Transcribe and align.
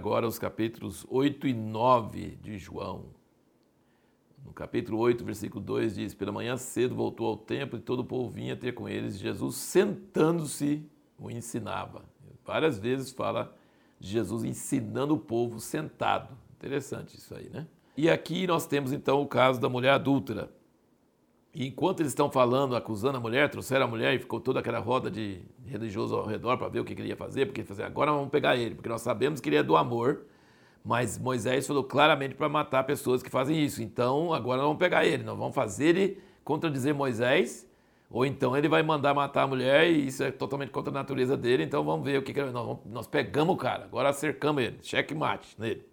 agora 0.00 0.26
os 0.26 0.38
capítulos 0.38 1.04
8 1.10 1.46
e 1.46 1.52
9 1.52 2.38
de 2.40 2.56
João. 2.56 3.04
No 4.42 4.50
capítulo 4.50 4.96
8, 4.96 5.22
versículo 5.22 5.62
2 5.62 5.96
diz: 5.96 6.14
Pela 6.14 6.32
manhã 6.32 6.56
cedo 6.56 6.94
voltou 6.94 7.26
ao 7.26 7.36
templo 7.36 7.78
e 7.78 7.82
todo 7.82 8.00
o 8.00 8.04
povo 8.04 8.30
vinha 8.30 8.56
ter 8.56 8.72
com 8.72 8.88
eles. 8.88 9.18
Jesus, 9.18 9.56
sentando-se, 9.56 10.88
o 11.18 11.30
ensinava. 11.30 12.02
Várias 12.46 12.78
vezes 12.78 13.12
fala 13.12 13.54
de 13.98 14.08
Jesus 14.08 14.42
ensinando 14.42 15.12
o 15.14 15.18
povo 15.18 15.60
sentado. 15.60 16.34
Interessante 16.56 17.18
isso 17.18 17.34
aí, 17.34 17.50
né? 17.50 17.66
E 17.94 18.08
aqui 18.08 18.46
nós 18.46 18.66
temos 18.66 18.94
então 18.94 19.20
o 19.20 19.26
caso 19.26 19.60
da 19.60 19.68
mulher 19.68 19.90
adúltera. 19.90 20.50
E 21.52 21.66
enquanto 21.66 22.00
eles 22.00 22.12
estão 22.12 22.30
falando, 22.30 22.76
acusando 22.76 23.16
a 23.16 23.20
mulher, 23.20 23.50
trouxeram 23.50 23.86
a 23.86 23.88
mulher 23.88 24.14
e 24.14 24.18
ficou 24.20 24.40
toda 24.40 24.60
aquela 24.60 24.78
roda 24.78 25.10
de 25.10 25.42
religioso 25.66 26.14
ao 26.14 26.24
redor 26.24 26.56
para 26.56 26.68
ver 26.68 26.78
o 26.80 26.84
que 26.84 26.92
ele 26.92 27.08
ia 27.08 27.16
fazer, 27.16 27.46
porque 27.46 27.64
falou 27.64 27.82
assim, 27.82 27.90
agora 27.90 28.12
vamos 28.12 28.30
pegar 28.30 28.56
ele, 28.56 28.76
porque 28.76 28.88
nós 28.88 29.02
sabemos 29.02 29.40
que 29.40 29.48
ele 29.48 29.56
é 29.56 29.62
do 29.62 29.76
amor, 29.76 30.22
mas 30.84 31.18
Moisés 31.18 31.66
falou 31.66 31.82
claramente 31.82 32.36
para 32.36 32.48
matar 32.48 32.84
pessoas 32.84 33.20
que 33.20 33.28
fazem 33.28 33.62
isso. 33.64 33.82
Então, 33.82 34.32
agora 34.32 34.58
nós 34.58 34.66
vamos 34.66 34.78
pegar 34.78 35.04
ele, 35.04 35.24
nós 35.24 35.36
vamos 35.36 35.54
fazer 35.54 35.96
ele 35.96 36.22
contradizer 36.44 36.94
Moisés, 36.94 37.68
ou 38.08 38.24
então 38.24 38.56
ele 38.56 38.68
vai 38.68 38.82
mandar 38.84 39.12
matar 39.12 39.42
a 39.42 39.46
mulher 39.48 39.90
e 39.90 40.06
isso 40.06 40.22
é 40.22 40.30
totalmente 40.30 40.70
contra 40.70 40.90
a 40.90 40.94
natureza 40.94 41.36
dele, 41.36 41.64
então 41.64 41.82
vamos 41.84 42.04
ver 42.04 42.18
o 42.18 42.22
que, 42.22 42.32
que 42.32 42.42
nós, 42.42 42.52
vamos, 42.52 42.78
nós 42.86 43.06
pegamos 43.08 43.54
o 43.54 43.58
cara, 43.58 43.84
agora 43.84 44.12
cercamos 44.12 44.62
ele, 44.62 44.78
cheque 44.82 45.14
mate 45.16 45.56
nele. 45.58 45.84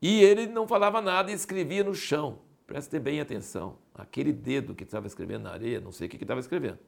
E 0.00 0.22
ele 0.22 0.46
não 0.46 0.66
falava 0.66 1.02
nada 1.02 1.30
e 1.30 1.34
escrevia 1.34 1.84
no 1.84 1.94
chão. 1.94 2.38
Preste 2.66 2.98
bem 2.98 3.20
atenção. 3.20 3.83
Aquele 3.94 4.32
dedo 4.32 4.74
que 4.74 4.84
estava 4.84 5.06
escrevendo 5.06 5.44
na 5.44 5.52
areia, 5.52 5.80
não 5.80 5.92
sei 5.92 6.06
o 6.06 6.10
que 6.10 6.16
estava 6.16 6.40
escrevendo, 6.40 6.78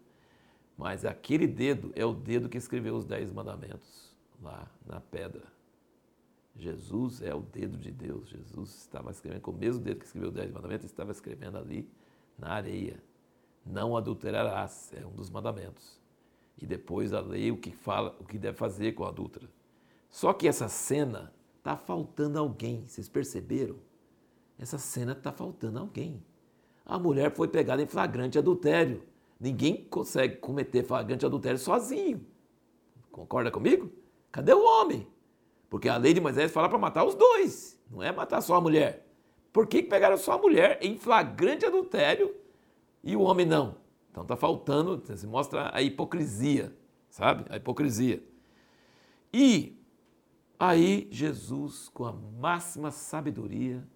mas 0.77 1.05
aquele 1.05 1.47
dedo 1.47 1.93
é 1.95 2.05
o 2.05 2.13
dedo 2.13 2.49
que 2.49 2.59
escreveu 2.59 2.97
os 2.97 3.05
Dez 3.05 3.33
Mandamentos 3.33 4.15
lá 4.43 4.69
na 4.85 5.01
pedra. 5.01 5.45
Jesus 6.57 7.23
é 7.23 7.35
o 7.35 7.41
dedo 7.41 7.79
de 7.79 7.91
Deus. 7.91 8.29
Jesus 8.29 8.75
estava 8.77 9.11
escrevendo 9.11 9.43
com 9.43 9.51
o 9.51 9.57
mesmo 9.57 9.83
dedo 9.83 10.01
que 10.01 10.07
escreveu 10.07 10.31
os 10.31 10.35
Dez 10.35 10.51
Mandamentos, 10.51 10.87
estava 10.87 11.13
escrevendo 11.13 11.59
ali 11.59 11.89
na 12.39 12.53
areia. 12.53 13.03
Não 13.65 13.97
adulterarás, 13.97 14.93
é 14.95 15.07
um 15.07 15.13
dos 15.13 15.31
mandamentos. 15.31 16.01
E 16.61 16.67
depois 16.67 17.13
a 17.13 17.21
lei 17.21 17.51
o 17.51 17.57
que 17.57 17.71
fala, 17.71 18.17
o 18.21 18.25
que 18.25 18.39
deve 18.39 18.57
fazer 18.57 18.93
com 18.93 19.05
a 19.05 19.09
adúltera. 19.09 19.49
Só 20.11 20.33
que 20.33 20.49
essa 20.49 20.69
cena 20.69 21.33
Está 21.67 21.77
faltando 21.77 22.39
alguém, 22.39 22.87
vocês 22.87 23.09
perceberam? 23.09 23.75
Essa 24.57 24.79
cena 24.79 25.11
está 25.11 25.33
faltando 25.33 25.81
alguém. 25.81 26.23
A 26.87 26.99
mulher 26.99 27.35
foi 27.35 27.49
pegada 27.49 27.83
em 27.83 27.87
flagrante 27.87 28.39
adultério. 28.39 29.03
Ninguém 29.39 29.85
consegue 29.91 30.37
cometer 30.37 30.85
flagrante 30.85 31.27
adultério 31.27 31.59
sozinho. 31.59 32.25
Concorda 33.13 33.51
comigo? 33.51 33.91
Cadê 34.33 34.55
o 34.55 34.65
homem? 34.65 35.07
Porque 35.69 35.89
a 35.89 35.97
lei 35.97 36.15
de 36.15 36.21
Moisés 36.21 36.51
fala 36.53 36.69
para 36.69 36.79
matar 36.79 37.05
os 37.05 37.15
dois, 37.15 37.79
não 37.91 38.03
é 38.03 38.13
matar 38.13 38.41
só 38.41 38.55
a 38.55 38.61
mulher. 38.61 39.07
Por 39.53 39.67
que 39.67 39.83
pegaram 39.83 40.17
só 40.17 40.33
a 40.33 40.39
mulher 40.39 40.79
em 40.81 40.97
flagrante 40.97 41.67
adultério 41.67 42.35
e 43.03 43.17
o 43.17 43.23
homem 43.23 43.45
não? 43.45 43.77
Então 44.11 44.23
está 44.23 44.37
faltando, 44.37 45.03
se 45.17 45.27
mostra 45.27 45.71
a 45.75 45.83
hipocrisia, 45.83 46.73
sabe? 47.11 47.45
A 47.51 47.57
hipocrisia. 47.57 48.23
E 49.33 49.77
Aí 50.59 51.07
Jesus, 51.11 51.91
com 51.91 52.07
a 52.07 52.13
máxima 52.13 52.91
sabedoria, 52.91 53.87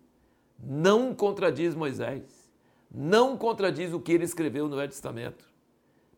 não 0.58 1.14
contradiz 1.14 1.74
Moisés, 1.74 2.39
não 2.92 3.36
contradiz 3.36 3.92
o 3.92 4.00
que 4.00 4.12
ele 4.12 4.24
escreveu 4.24 4.68
no 4.68 4.76
Velho 4.76 4.88
Testamento, 4.88 5.44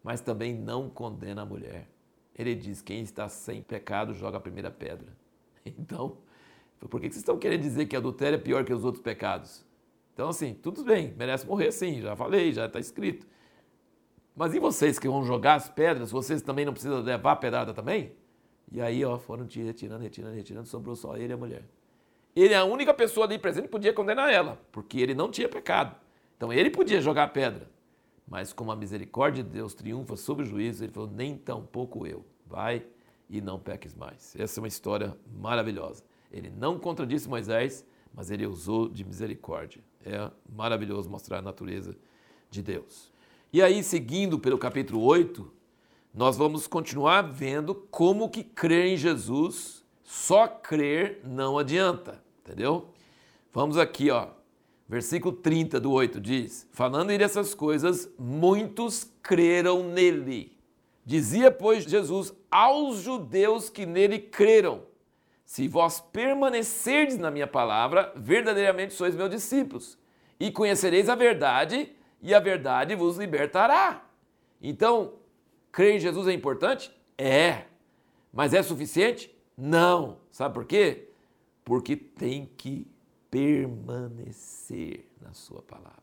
mas 0.03 0.20
também 0.20 0.55
não 0.55 0.88
condena 0.88 1.43
a 1.43 1.47
mulher. 1.47 1.88
Ele 2.34 2.55
diz: 2.55 2.81
quem 2.81 3.03
está 3.03 3.28
sem 3.28 3.62
pecado 3.62 4.15
joga 4.15 4.38
a 4.38 4.41
primeira 4.41 4.71
pedra. 4.71 5.09
Então, 5.65 6.16
por 6.91 7.00
que 7.00 7.06
vocês 7.06 7.19
estão 7.19 7.38
querendo 7.38 7.60
dizer 7.60 7.87
que 7.87 7.94
adultério 7.94 8.34
é 8.34 8.38
pior 8.41 8.65
que 8.65 8.72
os 8.72 8.84
outros 8.84 9.00
pecados? 9.00 9.65
Então, 10.12 10.28
assim, 10.28 10.55
tudo 10.55 10.83
bem, 10.83 11.15
merece 11.16 11.47
morrer 11.47 11.71
sim, 11.71 12.00
já 12.00 12.16
falei, 12.16 12.53
já 12.53 12.66
está 12.66 12.81
escrito. 12.81 13.25
Mas 14.34 14.54
e 14.54 14.59
vocês 14.59 14.99
que 14.99 15.09
vão 15.09 15.25
jogar 15.25 15.54
as 15.54 15.69
pedras, 15.69 16.10
vocês 16.10 16.43
também 16.43 16.65
não 16.65 16.72
precisam 16.72 17.00
levar 17.00 17.33
a 17.33 17.37
pedrada 17.37 17.72
também? 17.72 18.12
E 18.72 18.81
aí, 18.81 19.04
ó, 19.04 19.19
foram 19.19 19.47
retirando, 19.47 20.03
retirando, 20.03 20.34
retirando, 20.34 20.66
sobrou 20.66 20.97
só 20.97 21.16
ele 21.16 21.33
e 21.33 21.34
a 21.34 21.37
mulher. 21.37 21.62
Ele 22.34 22.54
é 22.54 22.56
a 22.56 22.65
única 22.65 22.93
pessoa 22.93 23.27
ali 23.27 23.39
presente 23.39 23.65
que 23.65 23.71
podia 23.71 23.93
condenar 23.93 24.33
ela, 24.33 24.59
porque 24.72 24.99
ele 24.99 25.15
não 25.15 25.31
tinha 25.31 25.49
pecado. 25.49 25.94
Então 26.42 26.53
ele 26.53 26.70
podia 26.70 27.00
jogar 27.00 27.28
pedra. 27.28 27.70
Mas 28.26 28.53
como 28.53 28.72
a 28.72 28.75
misericórdia 28.75 29.44
de 29.44 29.50
Deus 29.50 29.75
triunfa 29.75 30.16
sobre 30.16 30.42
o 30.42 30.47
juízo, 30.47 30.82
ele 30.82 30.91
falou: 30.91 31.08
nem 31.08 31.36
tão 31.36 31.62
pouco 31.62 32.04
eu. 32.04 32.26
Vai 32.44 32.84
e 33.30 33.41
não 33.41 33.60
peques 33.60 33.94
mais. 33.94 34.34
Essa 34.36 34.58
é 34.58 34.60
uma 34.60 34.66
história 34.66 35.16
maravilhosa. 35.32 36.03
Ele 36.32 36.50
não 36.50 36.80
contradisse 36.80 37.28
Moisés, 37.28 37.86
mas 38.12 38.28
ele 38.28 38.44
usou 38.44 38.88
de 38.88 39.04
misericórdia. 39.04 39.84
É 40.04 40.32
maravilhoso 40.53 41.08
mostrar 41.08 41.38
a 41.38 41.42
natureza 41.42 41.94
de 42.50 42.60
Deus. 42.60 43.12
E 43.53 43.62
aí, 43.62 43.80
seguindo 43.84 44.36
pelo 44.36 44.59
capítulo 44.59 45.00
8, 45.00 45.48
nós 46.12 46.36
vamos 46.36 46.66
continuar 46.66 47.22
vendo 47.22 47.72
como 47.72 48.28
que 48.28 48.42
crer 48.42 48.86
em 48.86 48.97
Jesus, 48.97 49.84
só 50.03 50.48
crer 50.48 51.20
não 51.22 51.56
adianta, 51.56 52.20
entendeu? 52.41 52.88
Vamos 53.53 53.78
aqui, 53.78 54.10
ó. 54.10 54.41
Versículo 54.88 55.34
30 55.34 55.81
do 55.81 55.93
8 55.93 56.20
diz: 56.20 56.69
Falando 56.72 57.10
ele 57.10 57.25
essas 57.25 57.54
coisas, 57.54 58.09
muitos 58.19 59.10
creram 59.22 59.84
nele. 59.84 60.56
Dizia, 61.04 61.50
pois, 61.50 61.84
Jesus 61.84 62.32
aos 62.50 62.98
judeus 62.98 63.71
que 63.71 63.87
nele 63.87 64.19
creram: 64.19 64.82
Se 65.44 65.66
vós 65.66 66.00
permanecerdes 66.00 67.16
na 67.16 67.31
minha 67.31 67.47
palavra, 67.47 68.12
verdadeiramente 68.15 68.94
sois 68.94 69.15
meus 69.15 69.31
discípulos, 69.31 69.98
e 70.38 70.50
conhecereis 70.50 71.09
a 71.09 71.15
verdade, 71.15 71.91
e 72.21 72.34
a 72.34 72.41
verdade 72.41 72.94
vos 72.94 73.16
libertará. 73.16 74.04
Então, 74.60 75.15
Crer 75.72 75.94
em 75.94 75.98
Jesus 75.98 76.28
é 76.28 76.34
importante? 76.34 76.92
É. 77.16 77.62
Mas 78.31 78.53
é 78.53 78.62
suficiente? 78.62 79.34
Não. 79.56 80.19
Sabe 80.31 80.53
por 80.54 80.66
quê? 80.66 81.09
Porque 81.65 81.97
tem 81.97 82.50
que 82.59 82.87
permanecer 83.32 85.09
na 85.19 85.32
Sua 85.32 85.62
palavra. 85.62 86.03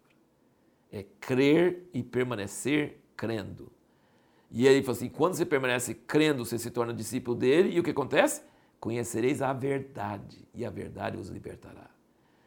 É 0.92 1.06
crer 1.22 1.88
e 1.94 2.02
permanecer 2.02 3.00
crendo. 3.16 3.72
E 4.50 4.66
ele 4.66 4.82
falou 4.82 4.98
assim: 4.98 5.10
quando 5.10 5.36
você 5.36 5.46
permanece 5.46 5.94
crendo, 5.94 6.44
você 6.44 6.58
se 6.58 6.72
torna 6.72 6.92
discípulo 6.92 7.38
dele, 7.38 7.70
e 7.70 7.80
o 7.80 7.84
que 7.84 7.92
acontece? 7.92 8.42
Conhecereis 8.80 9.44
a 9.44 9.54
verdade, 9.54 10.48
e 10.56 10.66
a 10.66 10.72
verdade 10.72 11.18
os 11.18 11.30
libertará. 11.30 11.88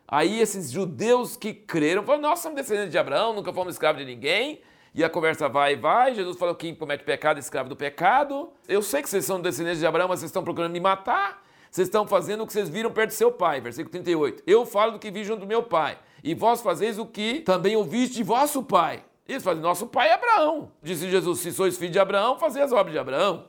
Aí 0.09 0.41
esses 0.41 0.73
judeus 0.73 1.37
que 1.37 1.55
creram 1.55 2.03
falaram: 2.03 2.23
nós 2.23 2.41
somos 2.41 2.57
descendentes 2.57 2.91
de 2.91 2.99
Abraão, 2.99 3.33
nunca 3.33 3.53
fomos 3.53 3.75
escravos 3.75 4.05
de 4.05 4.05
ninguém, 4.05 4.61
e 4.93 5.05
a 5.05 5.09
conversa 5.09 5.49
vai 5.49 5.75
e 5.75 5.77
vai. 5.77 6.13
Jesus 6.13 6.37
falou 6.37 6.57
que 6.57 6.67
quem 6.67 6.75
comete 6.75 7.05
pecado 7.05 7.37
é 7.37 7.41
escravo 7.41 7.69
do 7.69 7.77
pecado. 7.77 8.53
Eu 8.67 8.83
sei 8.83 9.01
que 9.01 9.09
vocês 9.09 9.25
são 9.25 9.41
descendentes 9.41 9.79
de 9.79 9.87
Abraão, 9.87 10.09
mas 10.09 10.19
vocês 10.19 10.31
estão 10.31 10.43
procurando 10.43 10.73
me 10.73 10.81
matar. 10.81 11.41
Vocês 11.73 11.89
estão 11.89 12.07
fazendo 12.07 12.45
o 12.45 12.47
que 12.47 12.53
vocês 12.53 12.69
viram 12.69 12.91
perto 12.93 13.09
de 13.09 13.17
seu 13.17 13.33
pai. 13.33 13.59
Versículo 13.59 13.91
38. 13.91 14.43
Eu 14.47 14.67
falo 14.67 14.93
do 14.93 14.99
que 14.99 15.11
vi 15.11 15.25
junto 15.25 15.41
do 15.41 15.47
meu 15.47 15.63
pai. 15.63 15.99
E 16.23 16.35
vós 16.35 16.61
fazeis 16.61 16.99
o 16.99 17.07
que 17.07 17.41
também 17.41 17.75
ouviste 17.75 18.17
de 18.17 18.23
vosso 18.23 18.63
pai. 18.63 19.03
Eles 19.27 19.43
fazem, 19.43 19.63
nosso 19.63 19.87
pai 19.87 20.09
é 20.09 20.13
Abraão. 20.13 20.71
Disse 20.83 21.11
Jesus: 21.11 21.41
Se 21.41 21.51
sois 21.51 21.79
filhos 21.79 21.95
de 21.95 21.99
Abraão, 21.99 22.39
fazei 22.39 22.61
as 22.63 22.73
obras 22.73 22.93
de 22.93 22.99
Abraão. 22.99 23.47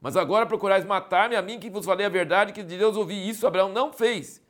Mas 0.00 0.16
agora 0.16 0.46
procurais 0.46 0.86
matar-me 0.86 1.36
a 1.36 1.42
mim, 1.42 1.58
que 1.58 1.68
vos 1.68 1.84
falei 1.84 2.06
a 2.06 2.08
verdade, 2.08 2.54
que 2.54 2.62
de 2.62 2.78
Deus 2.78 2.96
ouvi 2.96 3.28
isso, 3.28 3.46
Abraão 3.46 3.68
não 3.68 3.92
fez. 3.92 4.42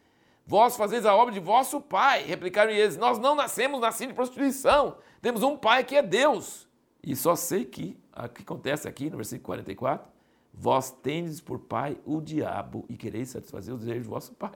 Vós 0.46 0.76
fazeis 0.76 1.04
a 1.04 1.12
obra 1.12 1.34
de 1.34 1.40
vosso 1.40 1.80
pai. 1.80 2.22
Replicaram 2.22 2.70
eles: 2.70 2.96
Nós 2.96 3.18
não 3.18 3.34
nascemos 3.34 3.80
nascidos 3.80 4.12
de 4.12 4.14
prostituição. 4.14 4.98
Temos 5.20 5.42
um 5.42 5.56
pai 5.56 5.82
que 5.82 5.96
é 5.96 6.02
Deus. 6.02 6.68
E 7.02 7.16
só 7.16 7.34
sei 7.34 7.64
que, 7.64 7.98
o 8.16 8.28
que 8.28 8.42
acontece 8.42 8.86
aqui 8.86 9.10
no 9.10 9.16
versículo 9.16 9.46
44, 9.46 10.15
vós 10.56 10.90
tendes 10.90 11.40
por 11.40 11.58
pai 11.58 11.98
o 12.04 12.20
diabo 12.20 12.86
e 12.88 12.96
quereis 12.96 13.28
satisfazer 13.28 13.74
os 13.74 13.80
desejos 13.80 14.04
do 14.04 14.10
vosso 14.10 14.32
pai. 14.34 14.54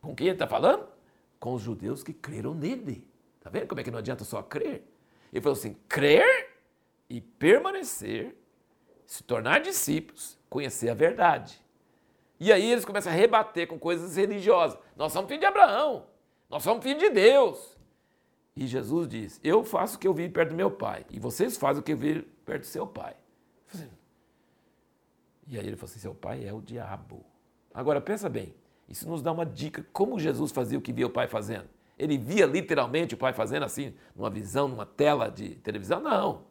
Com 0.00 0.14
quem 0.14 0.26
ele 0.26 0.34
está 0.34 0.46
falando? 0.46 0.86
Com 1.40 1.54
os 1.54 1.62
judeus 1.62 2.02
que 2.02 2.12
creram 2.12 2.54
nele. 2.54 3.06
Está 3.38 3.48
vendo 3.48 3.66
como 3.66 3.80
é 3.80 3.84
que 3.84 3.90
não 3.90 3.98
adianta 3.98 4.24
só 4.24 4.42
crer? 4.42 4.84
Ele 5.32 5.40
falou 5.40 5.56
assim: 5.56 5.76
crer 5.88 6.50
e 7.08 7.20
permanecer, 7.20 8.36
se 9.06 9.22
tornar 9.22 9.60
discípulos, 9.60 10.38
conhecer 10.50 10.90
a 10.90 10.94
verdade. 10.94 11.60
E 12.38 12.52
aí 12.52 12.70
eles 12.70 12.84
começam 12.84 13.10
a 13.10 13.14
rebater 13.14 13.66
com 13.66 13.78
coisas 13.78 14.16
religiosas. 14.16 14.78
Nós 14.96 15.12
somos 15.12 15.28
filhos 15.28 15.40
de 15.40 15.46
Abraão, 15.46 16.06
nós 16.48 16.62
somos 16.62 16.82
filhos 16.82 17.02
de 17.02 17.10
Deus. 17.10 17.78
E 18.54 18.66
Jesus 18.66 19.08
diz: 19.08 19.40
Eu 19.42 19.64
faço 19.64 19.96
o 19.96 19.98
que 19.98 20.06
eu 20.06 20.14
vi 20.14 20.28
perto 20.28 20.50
do 20.50 20.56
meu 20.56 20.70
pai, 20.70 21.06
e 21.10 21.18
vocês 21.18 21.56
fazem 21.56 21.80
o 21.80 21.82
que 21.82 21.92
eu 21.92 21.96
vi 21.96 22.22
perto 22.44 22.62
do 22.62 22.66
seu 22.66 22.86
pai. 22.86 23.16
E 25.48 25.58
aí 25.58 25.66
ele 25.66 25.76
falou 25.76 25.90
assim: 25.90 26.00
Seu 26.00 26.14
pai 26.14 26.46
é 26.46 26.52
o 26.52 26.60
diabo. 26.60 27.24
Agora 27.72 28.00
pensa 28.00 28.28
bem, 28.28 28.54
isso 28.88 29.08
nos 29.08 29.22
dá 29.22 29.30
uma 29.30 29.44
dica 29.44 29.84
como 29.92 30.18
Jesus 30.18 30.50
fazia 30.50 30.78
o 30.78 30.82
que 30.82 30.92
via 30.92 31.06
o 31.06 31.10
pai 31.10 31.28
fazendo. 31.28 31.66
Ele 31.98 32.16
via 32.16 32.46
literalmente 32.46 33.14
o 33.14 33.18
pai 33.18 33.32
fazendo 33.32 33.64
assim, 33.64 33.92
numa 34.14 34.30
visão, 34.30 34.68
numa 34.68 34.86
tela 34.86 35.30
de 35.30 35.50
televisão? 35.56 36.00
Não. 36.00 36.42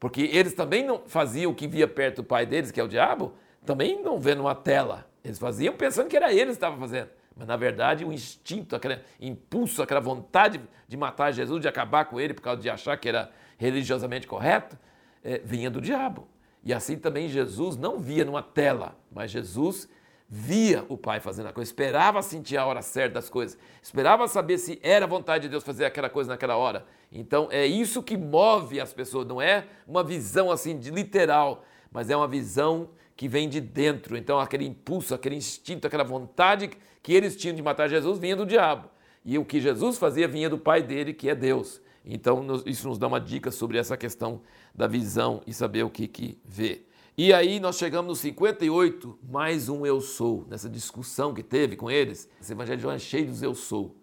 Porque 0.00 0.22
eles 0.22 0.54
também 0.54 0.84
não 0.84 1.02
faziam 1.06 1.52
o 1.52 1.54
que 1.54 1.68
via 1.68 1.86
perto 1.86 2.16
do 2.16 2.24
pai 2.24 2.46
deles, 2.46 2.70
que 2.70 2.80
é 2.80 2.84
o 2.84 2.88
diabo, 2.88 3.34
também 3.64 4.02
não 4.02 4.18
vê 4.18 4.34
numa 4.34 4.54
tela. 4.54 5.06
Eles 5.22 5.38
faziam 5.38 5.76
pensando 5.76 6.08
que 6.08 6.16
era 6.16 6.32
eles 6.32 6.46
que 6.46 6.52
estavam 6.52 6.78
fazendo. 6.78 7.10
Mas 7.36 7.46
na 7.46 7.56
verdade 7.56 8.04
o 8.04 8.12
instinto, 8.12 8.74
aquele 8.74 8.98
impulso, 9.20 9.82
aquela 9.82 10.00
vontade 10.00 10.60
de 10.88 10.96
matar 10.96 11.32
Jesus, 11.32 11.60
de 11.60 11.68
acabar 11.68 12.06
com 12.06 12.20
ele 12.20 12.34
por 12.34 12.42
causa 12.42 12.60
de 12.60 12.68
achar 12.68 12.96
que 12.96 13.08
era 13.08 13.30
religiosamente 13.56 14.26
correto, 14.26 14.76
é, 15.22 15.38
vinha 15.38 15.70
do 15.70 15.80
diabo. 15.80 16.26
E 16.64 16.72
assim 16.72 16.96
também 16.96 17.28
Jesus 17.28 17.76
não 17.76 17.98
via 17.98 18.24
numa 18.24 18.42
tela, 18.42 18.96
mas 19.10 19.30
Jesus 19.30 19.88
via 20.34 20.82
o 20.88 20.96
Pai 20.96 21.20
fazendo 21.20 21.48
a 21.48 21.52
coisa, 21.52 21.70
esperava 21.70 22.22
sentir 22.22 22.56
a 22.56 22.64
hora 22.64 22.80
certa 22.80 23.16
das 23.16 23.28
coisas, 23.28 23.58
esperava 23.82 24.26
saber 24.26 24.56
se 24.56 24.80
era 24.82 25.06
vontade 25.06 25.42
de 25.42 25.50
Deus 25.50 25.62
fazer 25.62 25.84
aquela 25.84 26.08
coisa 26.08 26.30
naquela 26.30 26.56
hora. 26.56 26.86
Então 27.12 27.48
é 27.50 27.66
isso 27.66 28.02
que 28.02 28.16
move 28.16 28.80
as 28.80 28.94
pessoas, 28.94 29.26
não 29.26 29.42
é 29.42 29.66
uma 29.86 30.02
visão 30.02 30.50
assim 30.50 30.78
de 30.78 30.90
literal, 30.90 31.66
mas 31.90 32.08
é 32.08 32.16
uma 32.16 32.26
visão 32.26 32.88
que 33.14 33.28
vem 33.28 33.46
de 33.46 33.60
dentro. 33.60 34.16
Então 34.16 34.40
aquele 34.40 34.64
impulso, 34.64 35.14
aquele 35.14 35.36
instinto, 35.36 35.86
aquela 35.86 36.02
vontade 36.02 36.70
que 37.02 37.12
eles 37.12 37.36
tinham 37.36 37.54
de 37.54 37.62
matar 37.62 37.86
Jesus 37.90 38.18
vinha 38.18 38.34
do 38.34 38.46
diabo. 38.46 38.88
E 39.24 39.36
o 39.36 39.44
que 39.44 39.60
Jesus 39.60 39.98
fazia 39.98 40.26
vinha 40.26 40.48
do 40.48 40.56
Pai 40.56 40.82
dele, 40.82 41.12
que 41.12 41.28
é 41.28 41.34
Deus. 41.34 41.81
Então 42.04 42.44
isso 42.66 42.88
nos 42.88 42.98
dá 42.98 43.06
uma 43.06 43.20
dica 43.20 43.50
sobre 43.50 43.78
essa 43.78 43.96
questão 43.96 44.42
da 44.74 44.86
visão 44.86 45.42
e 45.46 45.52
saber 45.54 45.84
o 45.84 45.90
que, 45.90 46.08
que 46.08 46.38
vê. 46.44 46.84
E 47.16 47.32
aí 47.32 47.60
nós 47.60 47.76
chegamos 47.76 48.08
no 48.08 48.16
58, 48.16 49.18
mais 49.22 49.68
um 49.68 49.84
eu 49.84 50.00
sou, 50.00 50.46
nessa 50.48 50.68
discussão 50.68 51.34
que 51.34 51.42
teve 51.42 51.76
com 51.76 51.90
eles. 51.90 52.28
Esse 52.40 52.52
evangelho 52.52 52.78
de 52.78 52.82
João 52.82 52.94
é 52.94 52.98
cheio 52.98 53.26
dos 53.26 53.42
eu 53.42 53.54
sou. 53.54 53.96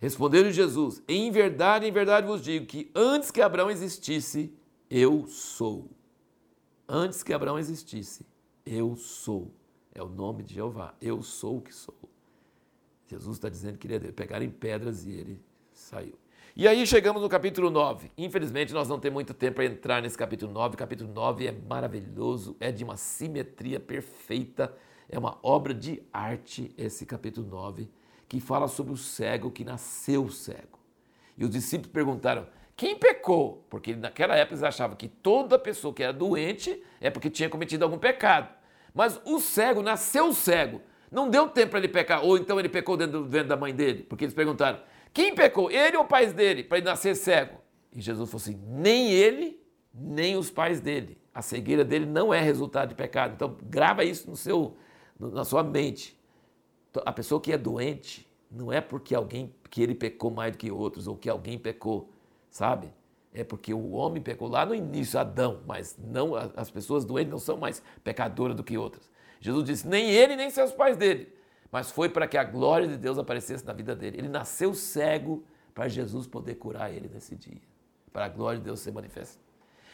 Responderam 0.00 0.50
Jesus: 0.50 1.02
Em 1.06 1.30
verdade, 1.30 1.86
em 1.86 1.92
verdade 1.92 2.26
vos 2.26 2.42
digo 2.42 2.66
que 2.66 2.90
antes 2.94 3.30
que 3.30 3.40
Abraão 3.40 3.70
existisse, 3.70 4.52
eu 4.90 5.26
sou. 5.28 5.88
Antes 6.88 7.22
que 7.22 7.32
Abraão 7.32 7.58
existisse, 7.58 8.26
eu 8.66 8.96
sou. 8.96 9.54
É 9.94 10.02
o 10.02 10.08
nome 10.08 10.42
de 10.42 10.54
Jeová. 10.54 10.94
Eu 11.00 11.22
sou 11.22 11.58
o 11.58 11.60
que 11.60 11.74
sou. 11.74 11.94
Jesus 13.06 13.36
está 13.36 13.48
dizendo 13.48 13.78
que 13.78 13.86
ele 13.86 14.12
pegaram 14.12 14.44
em 14.44 14.50
pedras 14.50 15.04
e 15.06 15.10
ele 15.12 15.40
saiu. 15.72 16.18
E 16.56 16.66
aí 16.66 16.84
chegamos 16.84 17.22
no 17.22 17.28
capítulo 17.28 17.70
9. 17.70 18.10
Infelizmente, 18.18 18.72
nós 18.72 18.88
não 18.88 18.98
temos 18.98 19.14
muito 19.14 19.32
tempo 19.32 19.56
para 19.56 19.64
entrar 19.66 20.02
nesse 20.02 20.18
capítulo 20.18 20.52
9. 20.52 20.74
O 20.74 20.78
capítulo 20.78 21.12
9 21.12 21.46
é 21.46 21.52
maravilhoso, 21.52 22.56
é 22.58 22.72
de 22.72 22.82
uma 22.82 22.96
simetria 22.96 23.78
perfeita, 23.78 24.74
é 25.08 25.16
uma 25.16 25.38
obra 25.44 25.72
de 25.72 26.02
arte 26.12 26.74
esse 26.76 27.06
capítulo 27.06 27.46
9, 27.46 27.88
que 28.28 28.40
fala 28.40 28.66
sobre 28.66 28.92
o 28.92 28.96
cego 28.96 29.50
que 29.50 29.64
nasceu 29.64 30.28
cego. 30.28 30.80
E 31.38 31.44
os 31.44 31.50
discípulos 31.50 31.92
perguntaram: 31.92 32.48
quem 32.76 32.96
pecou? 32.96 33.64
Porque 33.70 33.94
naquela 33.94 34.34
época 34.34 34.54
eles 34.54 34.64
achavam 34.64 34.96
que 34.96 35.06
toda 35.06 35.56
pessoa 35.56 35.94
que 35.94 36.02
era 36.02 36.12
doente 36.12 36.82
é 37.00 37.10
porque 37.10 37.30
tinha 37.30 37.48
cometido 37.48 37.84
algum 37.84 37.98
pecado. 37.98 38.48
Mas 38.92 39.20
o 39.24 39.38
cego 39.38 39.82
nasceu 39.82 40.32
cego. 40.32 40.82
Não 41.12 41.30
deu 41.30 41.48
tempo 41.48 41.70
para 41.70 41.78
ele 41.78 41.88
pecar, 41.88 42.24
ou 42.24 42.36
então 42.36 42.58
ele 42.58 42.68
pecou 42.68 42.96
dentro 42.96 43.24
da 43.44 43.56
mãe 43.56 43.72
dele, 43.72 44.02
porque 44.02 44.24
eles 44.24 44.34
perguntaram: 44.34 44.80
quem 45.12 45.34
pecou? 45.34 45.70
Ele 45.70 45.96
ou 45.96 46.04
os 46.04 46.08
pais 46.08 46.32
dele, 46.32 46.62
para 46.62 46.78
ele 46.78 46.86
nascer 46.86 47.16
cego? 47.16 47.58
E 47.92 48.00
Jesus 48.00 48.30
falou 48.30 48.42
assim: 48.42 48.60
nem 48.68 49.10
ele, 49.10 49.60
nem 49.92 50.36
os 50.36 50.50
pais 50.50 50.80
dele. 50.80 51.18
A 51.34 51.42
cegueira 51.42 51.84
dele 51.84 52.06
não 52.06 52.32
é 52.32 52.40
resultado 52.40 52.90
de 52.90 52.94
pecado. 52.94 53.34
Então, 53.34 53.56
grava 53.64 54.04
isso 54.04 54.28
no 54.28 54.36
seu, 54.36 54.76
na 55.18 55.44
sua 55.44 55.62
mente. 55.62 56.18
Então, 56.90 57.02
a 57.06 57.12
pessoa 57.12 57.40
que 57.40 57.52
é 57.52 57.58
doente 57.58 58.28
não 58.50 58.72
é 58.72 58.80
porque 58.80 59.14
alguém 59.14 59.54
que 59.70 59.80
ele 59.80 59.94
pecou 59.94 60.30
mais 60.30 60.52
do 60.52 60.58
que 60.58 60.70
outros 60.70 61.06
ou 61.06 61.16
que 61.16 61.28
alguém 61.28 61.56
pecou, 61.56 62.10
sabe? 62.50 62.92
É 63.32 63.44
porque 63.44 63.72
o 63.72 63.92
homem 63.92 64.20
pecou 64.20 64.48
lá 64.48 64.66
no 64.66 64.74
início, 64.74 65.18
Adão, 65.18 65.60
mas 65.66 65.96
não 65.96 66.34
as 66.34 66.68
pessoas 66.68 67.04
doentes 67.04 67.30
não 67.30 67.38
são 67.38 67.56
mais 67.56 67.80
pecadoras 68.02 68.56
do 68.56 68.64
que 68.64 68.76
outras. 68.76 69.08
Jesus 69.40 69.64
disse: 69.64 69.86
nem 69.86 70.10
ele 70.10 70.34
nem 70.34 70.50
seus 70.50 70.72
pais 70.72 70.96
dele 70.96 71.32
mas 71.70 71.90
foi 71.90 72.08
para 72.08 72.26
que 72.26 72.36
a 72.36 72.44
glória 72.44 72.88
de 72.88 72.96
Deus 72.96 73.18
aparecesse 73.18 73.64
na 73.64 73.72
vida 73.72 73.94
dele. 73.94 74.18
Ele 74.18 74.28
nasceu 74.28 74.74
cego 74.74 75.44
para 75.72 75.88
Jesus 75.88 76.26
poder 76.26 76.56
curar 76.56 76.92
ele 76.92 77.08
nesse 77.12 77.36
dia, 77.36 77.60
para 78.12 78.24
a 78.24 78.28
glória 78.28 78.58
de 78.58 78.64
Deus 78.64 78.80
ser 78.80 78.92
manifesta. 78.92 79.38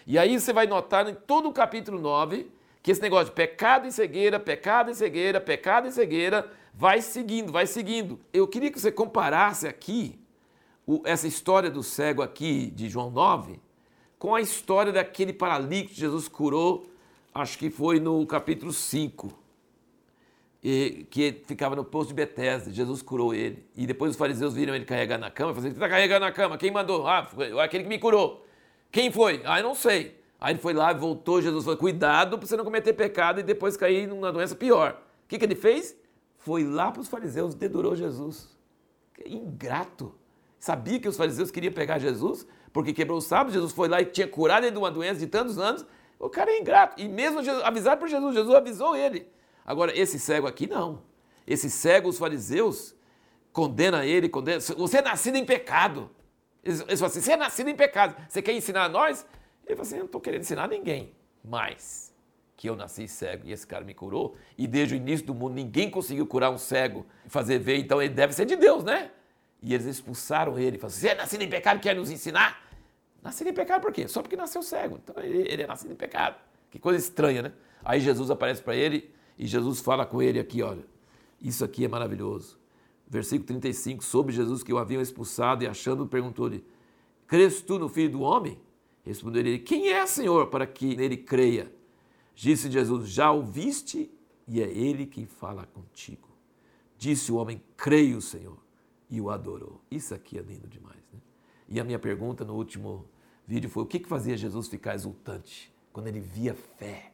E 0.06 0.18
aí 0.18 0.38
você 0.38 0.52
vai 0.52 0.66
notar 0.66 1.08
em 1.08 1.14
todo 1.14 1.48
o 1.48 1.52
capítulo 1.52 2.00
9 2.00 2.50
que 2.82 2.92
esse 2.92 3.02
negócio 3.02 3.26
de 3.26 3.32
pecado 3.32 3.86
e 3.86 3.92
cegueira, 3.92 4.38
pecado 4.38 4.90
e 4.90 4.94
cegueira, 4.94 5.40
pecado 5.40 5.88
e 5.88 5.92
cegueira 5.92 6.48
vai 6.72 7.02
seguindo, 7.02 7.50
vai 7.50 7.66
seguindo. 7.66 8.20
Eu 8.32 8.46
queria 8.46 8.70
que 8.70 8.80
você 8.80 8.92
comparasse 8.92 9.66
aqui 9.66 10.18
o, 10.86 11.02
essa 11.04 11.26
história 11.26 11.68
do 11.68 11.82
cego 11.82 12.22
aqui 12.22 12.70
de 12.70 12.88
João 12.88 13.10
9 13.10 13.60
com 14.18 14.34
a 14.34 14.40
história 14.40 14.92
daquele 14.92 15.32
paralítico 15.32 15.94
que 15.94 16.00
Jesus 16.00 16.28
curou, 16.28 16.86
acho 17.34 17.58
que 17.58 17.68
foi 17.68 18.00
no 18.00 18.24
capítulo 18.26 18.72
5 18.72 19.45
e, 20.68 21.06
que 21.08 21.42
ficava 21.46 21.76
no 21.76 21.84
posto 21.84 22.08
de 22.08 22.14
Betesda. 22.14 22.72
Jesus 22.72 23.00
curou 23.00 23.32
ele. 23.32 23.64
E 23.76 23.86
depois 23.86 24.10
os 24.10 24.16
fariseus 24.16 24.52
viram 24.52 24.74
ele 24.74 24.84
carregar 24.84 25.16
na 25.16 25.30
cama 25.30 25.52
e 25.52 25.54
falaram: 25.54 25.70
Você 25.70 25.76
está 25.76 25.88
carregando 25.88 26.26
na 26.26 26.32
cama? 26.32 26.58
Quem 26.58 26.72
mandou? 26.72 27.06
Ah, 27.06 27.22
foi 27.22 27.56
aquele 27.60 27.84
que 27.84 27.88
me 27.88 28.00
curou. 28.00 28.44
Quem 28.90 29.12
foi? 29.12 29.42
Ah, 29.44 29.60
eu 29.60 29.62
não 29.62 29.76
sei. 29.76 30.20
Aí 30.40 30.54
ele 30.54 30.58
foi 30.58 30.74
lá, 30.74 30.92
voltou. 30.92 31.40
Jesus 31.40 31.62
falou: 31.62 31.78
Cuidado 31.78 32.36
para 32.36 32.48
você 32.48 32.56
não 32.56 32.64
cometer 32.64 32.92
pecado 32.94 33.38
e 33.38 33.44
depois 33.44 33.76
cair 33.76 34.08
numa 34.08 34.32
doença 34.32 34.56
pior. 34.56 35.00
O 35.24 35.28
que, 35.28 35.38
que 35.38 35.44
ele 35.44 35.54
fez? 35.54 35.96
Foi 36.36 36.64
lá 36.64 36.90
para 36.90 37.00
os 37.00 37.06
fariseus, 37.06 37.54
dedurou 37.54 37.94
Jesus. 37.94 38.48
Que 39.14 39.32
ingrato. 39.32 40.12
Sabia 40.58 40.98
que 40.98 41.06
os 41.06 41.16
fariseus 41.16 41.52
queriam 41.52 41.72
pegar 41.72 42.00
Jesus 42.00 42.44
porque 42.72 42.92
quebrou 42.92 43.18
o 43.18 43.22
sábado. 43.22 43.52
Jesus 43.52 43.70
foi 43.70 43.86
lá 43.86 44.02
e 44.02 44.04
tinha 44.04 44.26
curado 44.26 44.64
ele 44.64 44.72
de 44.72 44.78
uma 44.78 44.90
doença 44.90 45.20
de 45.20 45.28
tantos 45.28 45.60
anos. 45.60 45.86
O 46.18 46.28
cara 46.28 46.50
é 46.50 46.58
ingrato. 46.58 47.00
E 47.00 47.08
mesmo 47.08 47.40
Jesus, 47.40 47.62
avisado 47.62 48.00
por 48.00 48.08
Jesus, 48.08 48.34
Jesus 48.34 48.52
avisou 48.52 48.96
ele. 48.96 49.35
Agora, 49.66 49.98
esse 49.98 50.18
cego 50.18 50.46
aqui 50.46 50.68
não. 50.68 51.02
Esse 51.46 51.68
cego, 51.68 52.08
os 52.08 52.18
fariseus, 52.18 52.94
condena 53.52 54.06
ele, 54.06 54.28
condena. 54.28 54.60
Você 54.60 54.98
é 54.98 55.02
nascido 55.02 55.36
em 55.36 55.44
pecado. 55.44 56.08
Eles, 56.62 56.80
eles 56.82 57.00
falam 57.00 57.10
assim: 57.10 57.20
você 57.20 57.32
é 57.32 57.36
nascido 57.36 57.68
em 57.68 57.74
pecado. 57.74 58.16
Você 58.28 58.40
quer 58.40 58.52
ensinar 58.52 58.84
a 58.84 58.88
nós? 58.88 59.26
Ele 59.66 59.74
fala 59.74 59.82
assim: 59.82 59.96
eu 59.96 60.00
não 60.00 60.06
estou 60.06 60.20
querendo 60.20 60.42
ensinar 60.42 60.68
ninguém. 60.68 61.12
Mas 61.44 62.14
que 62.56 62.68
eu 62.68 62.74
nasci 62.74 63.06
cego 63.06 63.46
e 63.46 63.52
esse 63.52 63.66
cara 63.66 63.84
me 63.84 63.92
curou, 63.92 64.34
e 64.56 64.66
desde 64.66 64.94
o 64.94 64.96
início 64.96 65.26
do 65.26 65.34
mundo 65.34 65.54
ninguém 65.54 65.90
conseguiu 65.90 66.26
curar 66.26 66.50
um 66.50 66.56
cego 66.56 67.04
e 67.26 67.28
fazer 67.28 67.58
ver, 67.58 67.76
então 67.76 68.00
ele 68.00 68.14
deve 68.14 68.32
ser 68.32 68.46
de 68.46 68.56
Deus, 68.56 68.82
né? 68.82 69.10
E 69.62 69.74
eles 69.74 69.84
expulsaram 69.84 70.58
ele, 70.58 70.78
falaram 70.78 70.96
assim, 70.96 71.00
você 71.00 71.08
é 71.08 71.14
nascido 71.14 71.42
em 71.42 71.50
pecado, 71.50 71.80
quer 71.80 71.94
nos 71.94 72.10
ensinar? 72.10 72.66
Nascido 73.22 73.48
em 73.48 73.52
pecado 73.52 73.82
por 73.82 73.92
quê? 73.92 74.08
Só 74.08 74.22
porque 74.22 74.36
nasceu 74.36 74.62
cego. 74.62 74.98
Então 75.02 75.22
ele, 75.22 75.46
ele 75.48 75.62
é 75.64 75.66
nascido 75.66 75.92
em 75.92 75.96
pecado. 75.96 76.36
Que 76.70 76.78
coisa 76.78 76.98
estranha, 76.98 77.42
né? 77.42 77.52
Aí 77.84 78.00
Jesus 78.00 78.30
aparece 78.30 78.62
para 78.62 78.74
ele 78.74 79.12
e 79.38 79.46
Jesus 79.46 79.80
fala 79.80 80.06
com 80.06 80.22
ele 80.22 80.38
aqui, 80.38 80.62
olha, 80.62 80.84
isso 81.40 81.64
aqui 81.64 81.84
é 81.84 81.88
maravilhoso. 81.88 82.58
Versículo 83.08 83.46
35, 83.46 84.04
sobre 84.04 84.32
Jesus 84.32 84.62
que 84.62 84.72
o 84.72 84.78
haviam 84.78 85.00
expulsado 85.00 85.62
e 85.62 85.66
achando, 85.66 86.06
perguntou-lhe, 86.06 86.64
crês 87.26 87.60
tu 87.60 87.78
no 87.78 87.88
Filho 87.88 88.12
do 88.12 88.20
Homem? 88.22 88.60
Respondeu 89.04 89.40
ele, 89.40 89.58
quem 89.60 89.88
é, 89.88 90.04
Senhor, 90.06 90.48
para 90.48 90.66
que 90.66 90.96
nele 90.96 91.16
creia? 91.16 91.72
Disse 92.34 92.70
Jesus, 92.70 93.08
já 93.08 93.30
o 93.30 93.42
viste 93.42 94.10
e 94.48 94.60
é 94.60 94.68
ele 94.68 95.06
quem 95.06 95.26
fala 95.26 95.66
contigo. 95.66 96.28
Disse 96.98 97.30
o 97.30 97.36
homem, 97.36 97.62
creio, 97.76 98.20
Senhor, 98.20 98.58
e 99.08 99.20
o 99.20 99.30
adorou. 99.30 99.80
Isso 99.90 100.14
aqui 100.14 100.38
é 100.38 100.42
lindo 100.42 100.66
demais. 100.66 101.02
Né? 101.12 101.20
E 101.68 101.80
a 101.80 101.84
minha 101.84 101.98
pergunta 101.98 102.44
no 102.44 102.54
último 102.54 103.06
vídeo 103.46 103.70
foi, 103.70 103.84
o 103.84 103.86
que 103.86 104.00
fazia 104.00 104.36
Jesus 104.36 104.66
ficar 104.66 104.94
exultante 104.94 105.72
quando 105.92 106.08
ele 106.08 106.20
via 106.20 106.54
fé? 106.54 107.12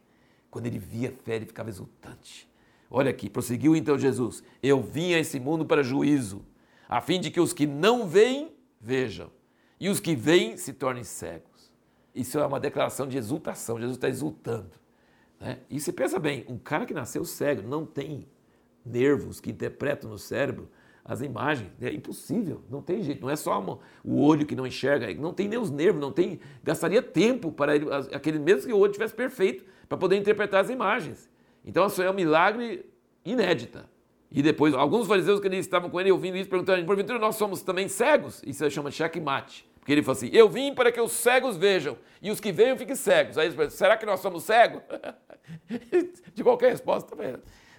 Quando 0.53 0.67
ele 0.67 0.77
via 0.77 1.11
fé, 1.11 1.37
ele 1.37 1.47
ficava 1.47 1.71
exultante. 1.71 2.47
Olha 2.87 3.09
aqui, 3.09 3.27
prosseguiu 3.27 3.75
então 3.75 3.97
Jesus: 3.97 4.43
Eu 4.61 4.83
vim 4.83 5.15
a 5.15 5.17
esse 5.17 5.39
mundo 5.39 5.65
para 5.65 5.81
juízo, 5.81 6.45
a 6.87 7.01
fim 7.01 7.19
de 7.19 7.31
que 7.31 7.39
os 7.39 7.53
que 7.53 7.65
não 7.65 8.07
veem, 8.07 8.53
vejam, 8.79 9.31
e 9.79 9.89
os 9.89 9.99
que 9.99 10.15
veem 10.15 10.55
se 10.55 10.71
tornem 10.71 11.03
cegos. 11.03 11.73
Isso 12.13 12.37
é 12.37 12.45
uma 12.45 12.59
declaração 12.59 13.07
de 13.07 13.17
exultação, 13.17 13.79
Jesus 13.79 13.97
está 13.97 14.07
exultando. 14.07 14.69
Né? 15.39 15.57
E 15.71 15.79
você 15.79 15.91
pensa 15.91 16.19
bem: 16.19 16.45
um 16.47 16.59
cara 16.59 16.85
que 16.85 16.93
nasceu 16.93 17.25
cego 17.25 17.67
não 17.67 17.83
tem 17.83 18.27
nervos 18.85 19.39
que 19.39 19.49
interpretam 19.49 20.07
no 20.07 20.19
cérebro 20.19 20.69
as 21.05 21.21
imagens. 21.21 21.69
É 21.81 21.91
impossível, 21.91 22.61
não 22.69 22.81
tem 22.81 23.01
jeito. 23.03 23.21
Não 23.21 23.29
é 23.29 23.35
só 23.35 23.59
uma, 23.59 23.79
o 24.03 24.21
olho 24.21 24.45
que 24.45 24.55
não 24.55 24.65
enxerga, 24.65 25.13
não 25.15 25.33
tem 25.33 25.47
nem 25.47 25.59
os 25.59 25.69
nervos, 25.69 26.01
não 26.01 26.11
tem. 26.11 26.39
Gastaria 26.63 27.01
tempo 27.01 27.51
para 27.51 27.75
ele, 27.75 27.87
aquele 28.13 28.39
mesmo 28.39 28.67
que 28.67 28.73
o 28.73 28.77
olho 28.77 28.91
tivesse 28.91 29.13
perfeito, 29.13 29.65
para 29.87 29.97
poder 29.97 30.17
interpretar 30.17 30.61
as 30.61 30.69
imagens. 30.69 31.29
Então 31.65 31.85
isso 31.87 32.01
é 32.01 32.09
um 32.09 32.13
milagre 32.13 32.85
inédita. 33.25 33.89
E 34.31 34.41
depois, 34.41 34.73
alguns 34.73 35.07
fariseus 35.07 35.39
que 35.39 35.47
estavam 35.47 35.89
com 35.89 36.01
ele 36.01 36.11
ouvindo 36.11 36.37
isso, 36.37 36.49
perguntando, 36.49 36.83
porventura 36.85 37.19
nós 37.19 37.35
somos 37.35 37.61
também 37.61 37.87
cegos? 37.87 38.41
Isso 38.45 38.63
se 38.63 38.71
chama 38.71 38.89
checkmate. 38.89 39.69
Porque 39.79 39.91
ele 39.91 40.01
falou 40.01 40.17
assim, 40.17 40.29
eu 40.33 40.49
vim 40.49 40.73
para 40.73 40.91
que 40.91 40.99
os 40.99 41.11
cegos 41.11 41.57
vejam, 41.57 41.97
e 42.21 42.31
os 42.31 42.39
que 42.39 42.51
veem 42.51 42.75
fiquem 42.77 42.95
cegos. 42.95 43.37
Aí 43.37 43.45
eles 43.45 43.55
perguntam, 43.55 43.77
será 43.77 43.97
que 43.97 44.05
nós 44.05 44.21
somos 44.21 44.43
cegos? 44.43 44.81
De 46.33 46.41
qualquer 46.41 46.71
resposta, 46.71 47.15
tá 47.15 47.15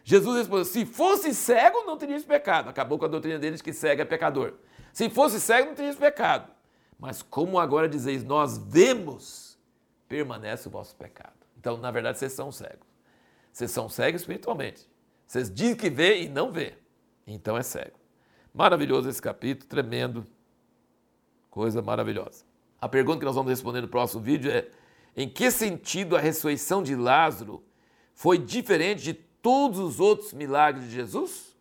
Jesus 0.05 0.37
respondeu, 0.37 0.65
se 0.67 0.85
fosse 0.85 1.35
cego, 1.35 1.85
não 1.85 1.97
teria 1.97 2.21
pecado. 2.21 2.69
Acabou 2.69 2.99
com 2.99 3.07
a 3.07 3.09
doutrina 3.09 3.39
deles 3.39 3.63
que 3.63 3.73
cego 3.73 4.03
é 4.03 4.05
pecador. 4.05 4.53
Se 4.93 5.09
fosse 5.09 5.41
cego, 5.41 5.69
não 5.69 5.75
teria 5.75 5.95
pecado. 5.95 6.53
Mas 6.99 7.23
como 7.23 7.59
agora 7.59 7.89
dizeis, 7.89 8.23
nós 8.23 8.59
vemos, 8.59 9.59
permanece 10.07 10.69
o 10.69 10.71
vosso 10.71 10.95
pecado. 10.95 11.33
Então, 11.59 11.79
na 11.79 11.91
verdade, 11.91 12.19
vocês 12.19 12.33
são 12.33 12.53
cegos. 12.53 12.87
Vocês 13.51 13.71
são 13.71 13.89
cegos 13.89 14.21
espiritualmente. 14.21 14.87
Vocês 15.27 15.51
dizem 15.51 15.75
que 15.75 15.89
vê 15.89 16.23
e 16.23 16.29
não 16.29 16.53
vê. 16.53 16.75
Então 17.27 17.57
é 17.57 17.63
cego. 17.63 17.99
Maravilhoso 18.53 19.09
esse 19.09 19.23
capítulo, 19.23 19.69
tremendo. 19.69 20.27
Coisa 21.51 21.81
maravilhosa. 21.81 22.45
A 22.81 22.89
pergunta 22.89 23.21
que 23.21 23.25
nós 23.25 23.35
vamos 23.35 23.51
responder 23.51 23.81
no 23.81 23.89
próximo 23.89 24.23
vídeo 24.23 24.51
é: 24.51 24.69
em 25.17 25.29
que 25.29 25.51
sentido 25.51 26.17
a 26.17 26.21
ressurreição 26.21 26.83
de 26.83 26.95
Lázaro 26.95 27.65
foi 28.13 28.37
diferente 28.39 29.03
de 29.03 29.15
todos 29.45 29.79
os 29.79 30.01
outros 30.01 30.33
milagres 30.33 30.89
de 30.89 30.95
Jesus? 30.95 31.55